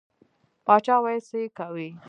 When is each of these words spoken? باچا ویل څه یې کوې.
باچا 0.65 0.95
ویل 1.03 1.21
څه 1.29 1.35
یې 1.41 1.47
کوې. 1.57 1.89